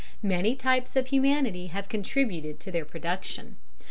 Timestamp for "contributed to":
1.87-2.71